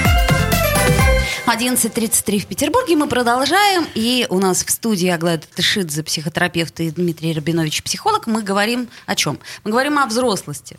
[1.51, 2.95] 11.33 в Петербурге.
[2.95, 3.85] Мы продолжаем.
[3.93, 8.25] И у нас в студии Аглая Тышидзе, психотерапевт, и Дмитрий Рабинович, психолог.
[8.25, 9.37] Мы говорим о чем?
[9.65, 10.77] Мы говорим о взрослости.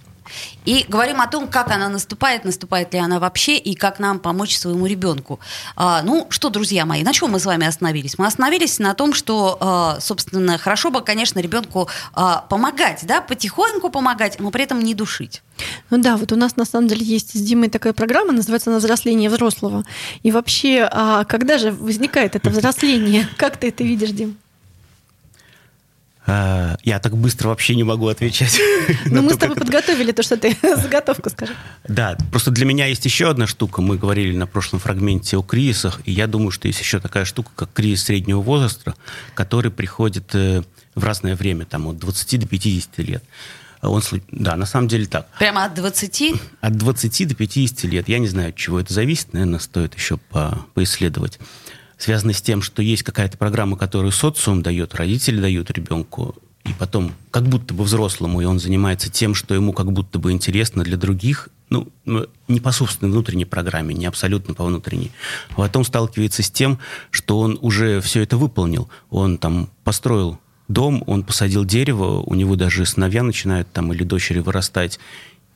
[0.64, 4.56] И говорим о том, как она наступает, наступает ли она вообще, и как нам помочь
[4.56, 5.40] своему ребенку.
[5.76, 8.18] А, ну что, друзья мои, на чем мы с вами остановились?
[8.18, 13.90] Мы остановились на том, что, а, собственно, хорошо бы, конечно, ребенку а, помогать, да, потихоньку
[13.90, 15.42] помогать, но при этом не душить.
[15.90, 18.78] Ну да, вот у нас на самом деле есть с Димой такая программа, называется «На
[18.78, 19.84] взросление взрослого».
[20.22, 23.28] И вообще, а когда же возникает это взросление?
[23.36, 24.36] Как ты это видишь, Дим?
[26.24, 28.60] А, я так быстро вообще не могу отвечать.
[29.06, 31.54] Ну, мы с тобой подготовили то, что ты заготовку скажи.
[31.86, 33.82] Да, просто для меня есть еще одна штука.
[33.82, 37.50] Мы говорили на прошлом фрагменте о кризисах, и я думаю, что есть еще такая штука,
[37.54, 38.94] как кризис среднего возраста,
[39.34, 40.62] который приходит э,
[40.94, 43.24] в разное время, там, от 20 до 50 лет.
[43.82, 45.26] Он, да, на самом деле так.
[45.38, 46.34] Прямо от 20?
[46.60, 48.08] От 20 до 50 лет.
[48.08, 51.40] Я не знаю, от чего это зависит, наверное, стоит еще по поисследовать
[52.02, 56.34] связаны с тем, что есть какая-то программа, которую социум дает, родители дают ребенку,
[56.64, 60.32] и потом как будто бы взрослому, и он занимается тем, что ему как будто бы
[60.32, 61.88] интересно для других, ну,
[62.48, 65.12] не по собственной внутренней программе, не абсолютно по внутренней.
[65.56, 66.78] Потом сталкивается с тем,
[67.10, 68.88] что он уже все это выполнил.
[69.08, 70.38] Он там построил
[70.68, 74.98] дом, он посадил дерево, у него даже сыновья начинают там или дочери вырастать.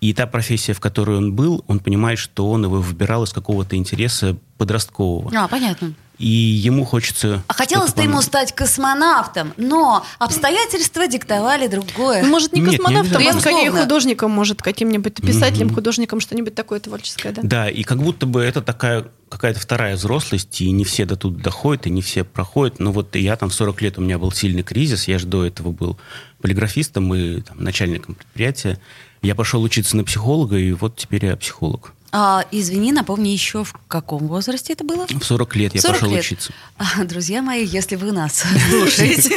[0.01, 3.77] И та профессия, в которой он был, он понимает, что он его выбирал из какого-то
[3.77, 5.33] интереса подросткового.
[5.37, 7.43] А, понятно и ему хочется...
[7.47, 12.23] А хотелось-то ему стать космонавтом, но обстоятельства диктовали другое.
[12.23, 15.75] Ну, может, не Нет, космонавтом, не а скорее художником, может, каким-нибудь писателем, mm-hmm.
[15.75, 17.43] художником, что-нибудь такое творческое, да?
[17.43, 21.43] Да, и как будто бы это такая какая-то вторая взрослость, и не все до тут
[21.43, 22.79] доходят, и не все проходят.
[22.79, 25.45] Но вот я там в 40 лет, у меня был сильный кризис, я же до
[25.45, 25.99] этого был
[26.41, 28.79] полиграфистом и там, начальником предприятия.
[29.23, 31.93] Я пошел учиться на психолога, и вот теперь я психолог.
[32.19, 35.07] А, извини, напомни еще, в каком возрасте это было?
[35.07, 36.25] В 40 лет я 40 пошел лет.
[36.25, 36.51] учиться.
[36.79, 39.37] А, друзья мои, если вы нас слушаете.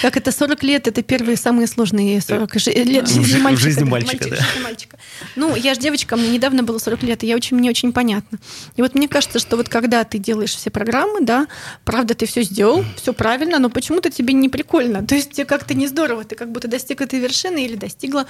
[0.00, 3.68] Как это 40 лет, это первые самые сложные 40 лет жизни мальчика.
[3.68, 4.98] жизни мальчика.
[5.34, 8.38] Ну, я же девочка, мне недавно было 40 лет, и я очень, мне очень понятно.
[8.76, 11.46] И вот мне кажется, что вот когда ты делаешь все программы, да,
[11.84, 15.06] правда, ты все сделал, все правильно, но почему-то тебе не прикольно.
[15.06, 18.26] То есть тебе как-то не здорово, ты как будто достиг этой вершины или достигла,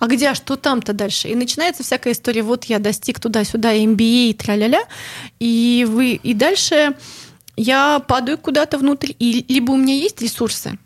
[0.00, 1.28] а где, а что там-то дальше?
[1.28, 4.82] И начинается всякая история, вот я достиг туда-сюда MBA и тра-ля-ля,
[5.38, 6.94] и, вы, и дальше
[7.56, 10.78] я падаю куда-то внутрь, и либо у меня есть ресурсы,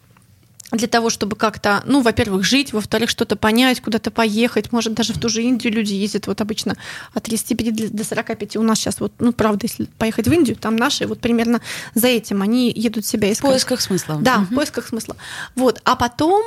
[0.73, 5.21] для того, чтобы как-то, ну, во-первых, жить, во-вторых, что-то понять, куда-то поехать, может, даже в
[5.21, 6.77] ту же Индию люди ездят, вот обычно
[7.13, 10.77] от 35 до 45 у нас сейчас вот, ну, правда, если поехать в Индию, там
[10.77, 11.61] наши вот примерно
[11.95, 13.51] за этим, они едут себя искать.
[13.51, 14.19] В поисках смысла.
[14.21, 14.45] Да, угу.
[14.45, 15.17] в поисках смысла.
[15.55, 16.43] Вот, а потом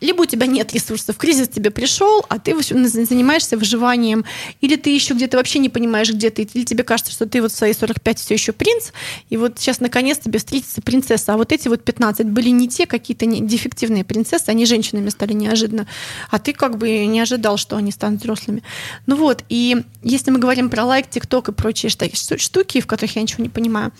[0.00, 4.24] либо у тебя нет ресурсов, кризис тебе пришел, а ты занимаешься выживанием,
[4.62, 7.52] или ты еще где-то вообще не понимаешь, где ты, или тебе кажется, что ты вот
[7.52, 8.92] в свои 45 все еще принц,
[9.28, 12.86] и вот сейчас наконец тебе встретится принцесса, а вот эти вот 15 были не те
[13.18, 15.86] какие-то дефективные принцессы, они женщинами стали неожиданно,
[16.30, 18.62] а ты как бы не ожидал, что они станут взрослыми.
[19.06, 23.22] Ну вот, и если мы говорим про лайк, тикток и прочие штуки, в которых я
[23.22, 23.92] ничего не понимаю,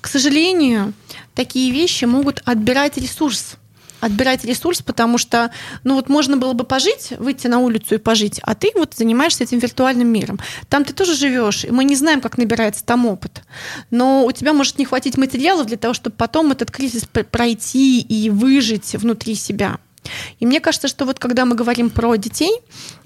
[0.00, 0.92] к сожалению,
[1.34, 3.56] такие вещи могут отбирать ресурс
[4.02, 5.52] отбирать ресурс, потому что,
[5.84, 9.44] ну вот можно было бы пожить, выйти на улицу и пожить, а ты вот занимаешься
[9.44, 10.40] этим виртуальным миром.
[10.68, 13.42] Там ты тоже живешь, и мы не знаем, как набирается там опыт.
[13.90, 18.28] Но у тебя может не хватить материалов для того, чтобы потом этот кризис пройти и
[18.28, 19.78] выжить внутри себя.
[20.40, 22.58] И мне кажется, что вот когда мы говорим про детей,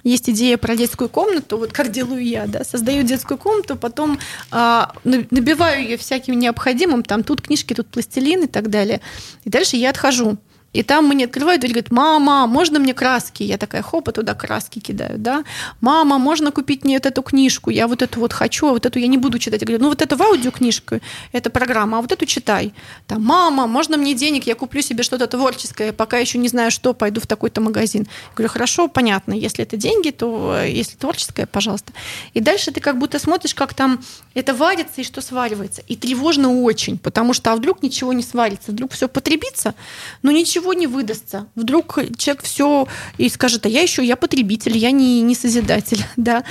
[0.03, 4.19] есть идея про детскую комнату, вот как делаю я, да, создаю детскую комнату, потом
[4.51, 9.03] а, набиваю ее всяким необходимым, там тут книжки, тут пластилин и так далее.
[9.45, 10.39] И дальше я отхожу.
[10.73, 13.43] И там мне открывают дверь, говорят, мама, можно мне краски?
[13.43, 15.45] Я такая, хопа, туда краски кидаю, да.
[15.81, 17.71] Мама, можно купить мне вот эту книжку?
[17.71, 19.63] Я вот эту вот хочу, а вот эту я не буду читать.
[19.63, 21.01] Я говорю, ну вот это в аудиокнижку,
[21.33, 22.75] это программа, а вот эту читай.
[23.07, 24.47] Там, мама, можно мне денег?
[24.47, 28.03] Я куплю себе что-то творческое, пока еще не знаю что, пойду в такой-то магазин.
[28.03, 31.93] Я говорю, хорошо, понятно, если это деньги, то э, если творческое, пожалуйста.
[32.35, 35.83] И дальше ты как будто смотришь, как там это варится и что сваривается.
[35.89, 39.75] И тревожно очень, потому что а вдруг ничего не сварится, вдруг все потребится,
[40.23, 41.47] но ничего ничего не выдастся.
[41.55, 46.43] Вдруг человек все и скажет, а я еще, я потребитель, я не, не созидатель, да.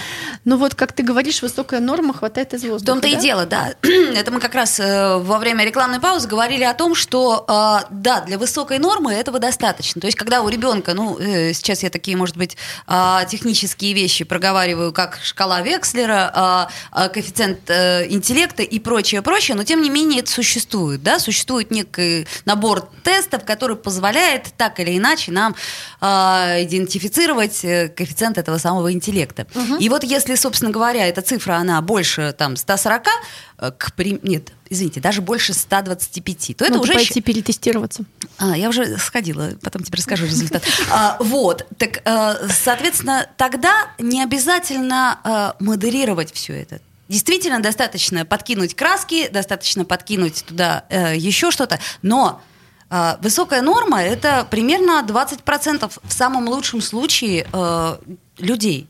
[0.46, 2.84] Но вот, как ты говоришь, высокая норма хватает из воздуха.
[2.84, 3.18] В том-то да?
[3.18, 3.74] и дело, да.
[3.82, 8.22] Это мы как раз э, во время рекламной паузы говорили о том, что, э, да,
[8.22, 10.00] для высокой нормы этого достаточно.
[10.00, 12.56] То есть, когда у ребенка, ну, э, сейчас я такие, может быть,
[12.88, 19.64] э, технические вещи проговариваю, как шкала Векслера, э, э, коэффициент интеллекта и прочее, прочее, но
[19.64, 23.95] тем не менее это существует, да, существует некий набор тестов, который позволяет
[24.58, 25.56] так или иначе нам
[26.02, 26.06] э,
[26.64, 29.48] идентифицировать коэффициент этого самого интеллекта.
[29.56, 29.78] Угу.
[29.78, 33.08] И вот если, собственно говоря, эта цифра, она больше там 140,
[33.58, 34.20] э, к при...
[34.24, 36.94] нет, извините, даже больше 125, то это Надо уже...
[36.94, 38.04] пойти перетестироваться.
[38.38, 40.64] А, я уже сходила, потом тебе расскажу результат.
[40.92, 46.80] А, вот, так, э, соответственно, тогда не обязательно э, модерировать все это.
[47.08, 52.42] Действительно, достаточно подкинуть краски, достаточно подкинуть туда э, еще что-то, но
[53.22, 57.98] высокая норма это примерно 20% в самом лучшем случае э,
[58.38, 58.90] людей.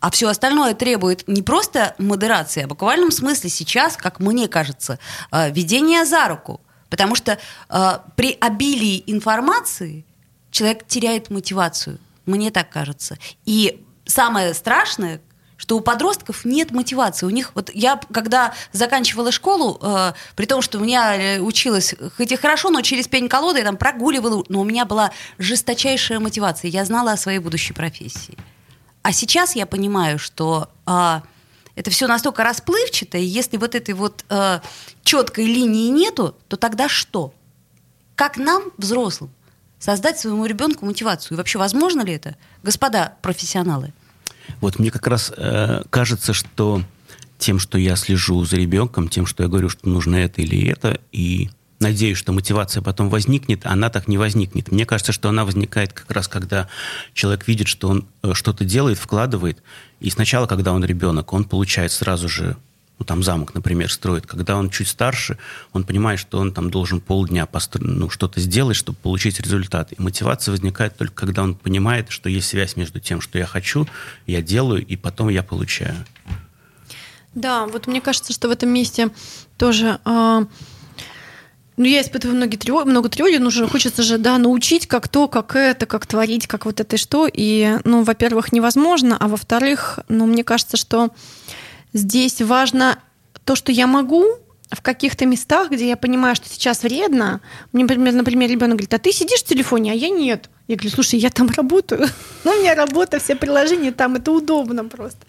[0.00, 4.98] А все остальное требует не просто модерации, а в буквальном смысле сейчас, как мне кажется,
[5.30, 6.60] э, ведения за руку.
[6.90, 10.04] Потому что э, при обилии информации
[10.50, 11.98] человек теряет мотивацию.
[12.26, 13.16] Мне так кажется.
[13.44, 15.20] И самое страшное,
[15.62, 17.24] что у подростков нет мотивации.
[17.24, 21.94] У них вот я когда заканчивала школу, э, при том, что у меня э, училась
[22.16, 26.18] хоть и хорошо, но через пень колоды я там прогуливала, но у меня была жесточайшая
[26.18, 26.68] мотивация.
[26.68, 28.36] Я знала о своей будущей профессии.
[29.02, 31.20] А сейчас я понимаю, что э,
[31.76, 34.58] это все настолько расплывчато, и если вот этой вот э,
[35.04, 37.32] четкой линии нету, то тогда что?
[38.16, 39.30] Как нам, взрослым,
[39.78, 41.36] создать своему ребенку мотивацию?
[41.36, 43.92] И вообще возможно ли это, господа профессионалы?
[44.60, 46.82] Вот мне как раз э, кажется, что
[47.38, 51.00] тем, что я слежу за ребенком, тем, что я говорю, что нужно это или это,
[51.10, 51.50] и
[51.80, 54.70] надеюсь, что мотивация потом возникнет, она так не возникнет.
[54.70, 56.68] Мне кажется, что она возникает как раз, когда
[57.12, 59.62] человек видит, что он э, что-то делает, вкладывает,
[60.00, 62.56] и сначала, когда он ребенок, он получает сразу же
[62.98, 64.26] ну, там замок, например, строит.
[64.26, 65.38] Когда он чуть старше,
[65.72, 67.82] он понимает, что он там должен полдня постро...
[67.84, 69.92] ну, что-то сделать, чтобы получить результат.
[69.92, 73.88] И мотивация возникает только, когда он понимает, что есть связь между тем, что я хочу,
[74.26, 75.96] я делаю, и потом я получаю.
[77.34, 79.10] Да, вот мне кажется, что в этом месте
[79.56, 79.98] тоже...
[80.04, 80.44] Э
[81.78, 85.56] ну, я испытываю многие тревоги, много тревоги, нужно, хочется же, да, научить, как то, как
[85.56, 87.26] это, как творить, как вот это и что.
[87.32, 91.10] И, ну, во-первых, невозможно, а во-вторых, ну, мне кажется, что
[91.92, 92.98] Здесь важно
[93.44, 94.24] то, что я могу
[94.70, 97.40] в каких-то местах, где я понимаю, что сейчас вредно.
[97.72, 100.48] Мне, например, например ребенок говорит, а ты сидишь в телефоне, а я нет.
[100.66, 102.08] Я говорю, слушай, я там работаю.
[102.44, 105.20] Ну, у меня работа, все приложения там, это удобно просто.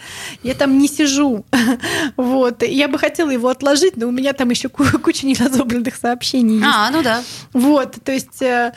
[0.44, 1.46] Я там не сижу.
[2.16, 2.64] Вот.
[2.64, 6.68] Я бы хотела его отложить, но у меня там еще куча неразобранных сообщений есть.
[6.68, 7.24] А, ну да.
[7.52, 8.42] Вот, то есть...
[8.42, 8.74] Э,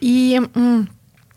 [0.00, 0.40] и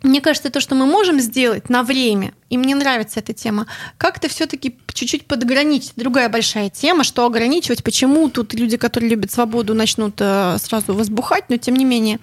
[0.04, 3.66] мне кажется, то, что мы можем сделать на время, и мне нравится эта тема,
[3.98, 5.94] как-то все-таки чуть-чуть подограничить.
[5.96, 11.46] Другая большая тема, что ограничивать, почему тут люди, которые любят свободу, начнут э, сразу возбухать,
[11.48, 12.20] но тем не менее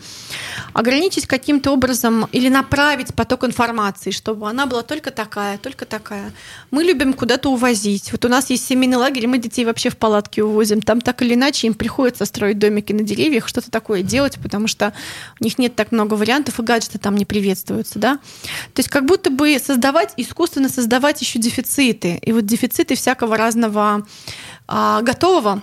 [0.75, 6.31] ограничить каким-то образом или направить поток информации, чтобы она была только такая, только такая.
[6.71, 8.13] Мы любим куда-то увозить.
[8.13, 10.83] Вот у нас есть семейный лагерь, мы детей вообще в палатке увозим.
[10.83, 14.93] Там так или иначе им приходится строить домики на деревьях, что-то такое делать, потому что
[15.41, 17.99] у них нет так много вариантов, и гаджеты там не приветствуются.
[17.99, 18.17] Да?
[18.75, 22.19] То есть как будто бы создавать искусственно создавать еще дефициты.
[22.23, 24.07] И вот дефициты всякого разного
[24.67, 25.63] а, готового,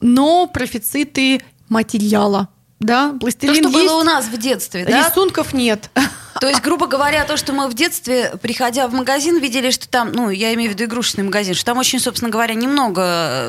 [0.00, 2.48] но профициты материала.
[2.80, 5.08] Да, пластилин То, что есть, было у нас в детстве, да?
[5.08, 5.90] Рисунков нет.
[6.40, 10.12] То есть, грубо говоря, то, что мы в детстве, приходя в магазин, видели, что там,
[10.12, 13.02] ну, я имею в виду игрушечный магазин, что там очень, собственно говоря, немного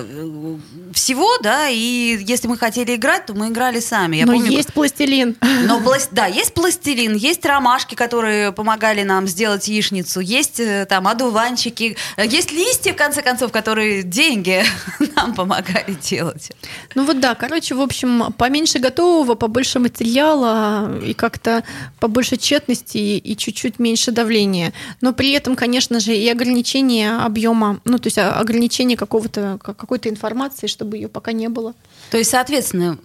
[0.03, 0.57] э,
[0.93, 4.17] всего, да, и если мы хотели играть, то мы играли сами.
[4.17, 5.35] Я Но помню, есть пластилин.
[5.65, 11.97] Но, да, есть пластилин, есть ромашки, которые помогали нам сделать яичницу, есть э, там одуванчики,
[12.17, 14.63] есть листья, в конце концов, которые деньги
[15.15, 16.51] нам помогали делать.
[16.93, 21.63] Ну вот да, короче, в общем, поменьше готового, побольше материала и как-то
[21.99, 24.73] побольше тщетности гибкости и чуть-чуть меньше давления.
[25.01, 30.67] Но при этом, конечно же, и ограничение объема, ну, то есть ограничение какого-то, какой-то информации,
[30.67, 31.73] чтобы ее пока не было.
[32.11, 32.97] То есть, соответственно,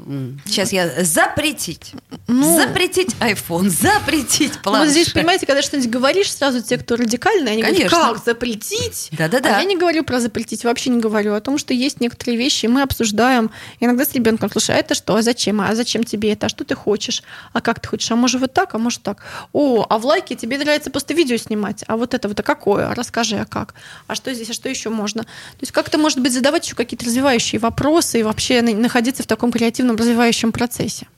[0.45, 1.93] сейчас я запретить.
[2.29, 4.87] Ну, запретить iPhone, запретить планшет.
[4.87, 7.89] Вот здесь, понимаете, когда что-нибудь говоришь, сразу те, кто радикальные, они Конечно.
[7.89, 9.09] говорят, как запретить?
[9.13, 9.57] Да-да-да.
[9.57, 12.67] А я не говорю про запретить, вообще не говорю о том, что есть некоторые вещи,
[12.67, 13.51] мы обсуждаем.
[13.81, 15.15] Иногда с ребенком, слушай, а это что?
[15.17, 15.61] А зачем?
[15.61, 16.47] А зачем тебе это?
[16.47, 17.23] А что ты хочешь?
[17.53, 18.11] А как ты хочешь?
[18.11, 18.75] А может вот так?
[18.75, 19.23] А может так?
[19.63, 21.85] О, а в лайке тебе нравится просто видео снимать.
[21.87, 22.95] А вот это вот, а какое?
[22.95, 23.75] Расскажи, а как?
[24.07, 24.49] А что здесь?
[24.49, 25.25] А что еще можно?
[25.25, 29.53] То есть как-то, может быть, задавать еще какие-то развивающие вопросы и вообще находиться в таком
[29.53, 31.09] креативном развивающем процессе.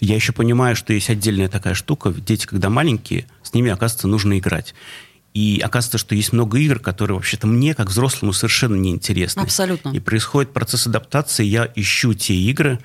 [0.00, 2.12] я еще понимаю, что есть отдельная такая штука.
[2.12, 4.74] Дети, когда маленькие, с ними, оказывается, нужно играть.
[5.32, 9.40] И оказывается, что есть много игр, которые вообще-то мне, как взрослому, совершенно неинтересны.
[9.40, 9.88] Абсолютно.
[9.94, 12.80] И происходит процесс адаптации, я ищу те игры,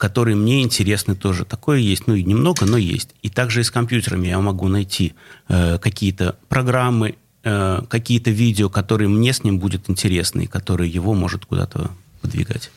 [0.00, 1.44] которые мне интересны тоже.
[1.44, 3.10] Такое есть, ну и немного, но есть.
[3.22, 5.12] И также и с компьютерами я могу найти
[5.48, 11.12] э, какие-то программы, э, какие-то видео, которые мне с ним будут интересны, и которые его
[11.12, 11.90] может куда-то
[12.22, 12.70] подвигать.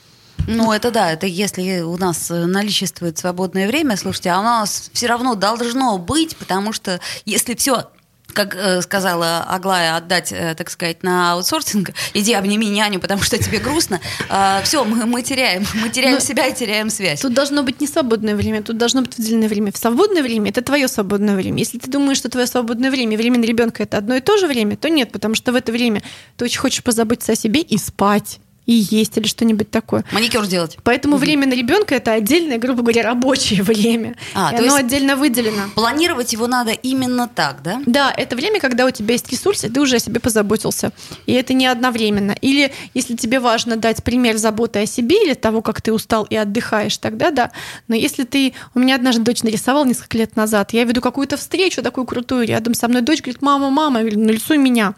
[0.47, 5.07] Ну, это да, это если у нас наличествует свободное время, слушайте, а у нас все
[5.07, 7.85] равно должно быть, потому что если все
[8.33, 13.37] как э, сказала Аглая, отдать, э, так сказать, на аутсорсинг, иди обними няню, потому что
[13.37, 17.21] тебе грустно, э, все, мы, мы теряем, мы теряем Но ну, себя и теряем связь.
[17.21, 19.71] Тут должно быть не свободное время, тут должно быть выделенное время.
[19.71, 21.59] В свободное время это твое свободное время.
[21.59, 24.47] Если ты думаешь, что твое свободное время время на ребенка это одно и то же
[24.47, 26.01] время, то нет, потому что в это время
[26.37, 30.05] ты очень хочешь позаботиться о себе и спать и есть или что-нибудь такое.
[30.11, 30.77] Маникюр делать.
[30.83, 31.21] Поэтому угу.
[31.21, 34.15] время на ребенка это отдельное, грубо говоря, рабочее время.
[34.33, 35.63] А, и то оно есть отдельно выделено.
[35.75, 37.81] Планировать его надо именно так, да?
[37.85, 40.91] Да, это время, когда у тебя есть ресурсы, ты уже о себе позаботился.
[41.25, 42.35] И это не одновременно.
[42.41, 46.35] Или если тебе важно дать пример заботы о себе или того, как ты устал и
[46.35, 47.51] отдыхаешь, тогда да.
[47.87, 48.53] Но если ты...
[48.75, 50.73] У меня однажды дочь нарисовала несколько лет назад.
[50.73, 52.47] Я веду какую-то встречу такую крутую.
[52.47, 53.99] Рядом со мной дочь говорит, мама, мама.
[53.99, 54.93] Я говорю, нарисуй меня.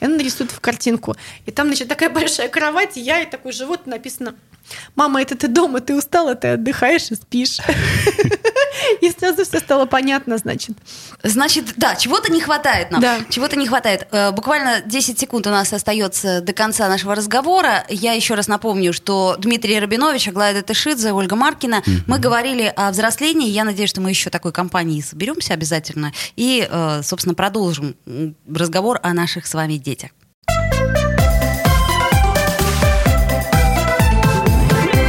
[0.00, 1.16] И она нарисует в картинку.
[1.46, 4.34] И там, значит, такая большая кровать, я и такой живот написано
[4.94, 7.58] «Мама, это ты дома, ты устала, ты отдыхаешь и спишь».
[9.00, 10.76] И сразу все стало понятно, значит.
[11.22, 13.00] Значит, да, чего-то не хватает нам.
[13.00, 13.18] Да.
[13.28, 14.06] Чего-то не хватает.
[14.12, 17.84] Э, буквально 10 секунд у нас остается до конца нашего разговора.
[17.88, 21.82] Я еще раз напомню, что Дмитрий Рабинович, Аглая Датышидзе, Ольга Маркина.
[21.84, 22.02] Mm-hmm.
[22.06, 23.48] Мы говорили о взрослении.
[23.48, 26.12] Я надеюсь, что мы еще такой компанией соберемся обязательно.
[26.36, 27.96] И, э, собственно, продолжим
[28.48, 30.10] разговор о наших с вами детях.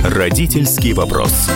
[0.09, 1.51] Родительский вопрос.